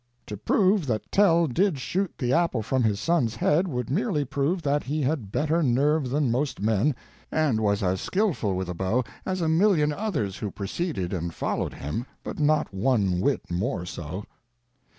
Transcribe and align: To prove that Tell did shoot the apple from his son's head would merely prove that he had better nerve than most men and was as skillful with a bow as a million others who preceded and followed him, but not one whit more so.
To 0.25 0.35
prove 0.35 0.87
that 0.87 1.11
Tell 1.11 1.45
did 1.45 1.77
shoot 1.77 2.11
the 2.17 2.33
apple 2.33 2.63
from 2.63 2.81
his 2.81 2.99
son's 2.99 3.35
head 3.35 3.67
would 3.67 3.91
merely 3.91 4.25
prove 4.25 4.63
that 4.63 4.81
he 4.81 5.03
had 5.03 5.31
better 5.31 5.61
nerve 5.61 6.09
than 6.09 6.31
most 6.31 6.59
men 6.59 6.95
and 7.31 7.59
was 7.59 7.83
as 7.83 8.01
skillful 8.01 8.55
with 8.55 8.67
a 8.67 8.73
bow 8.73 9.03
as 9.27 9.41
a 9.41 9.47
million 9.47 9.93
others 9.93 10.37
who 10.39 10.49
preceded 10.49 11.13
and 11.13 11.35
followed 11.35 11.75
him, 11.75 12.07
but 12.23 12.39
not 12.39 12.73
one 12.73 13.21
whit 13.21 13.51
more 13.51 13.85
so. 13.85 14.23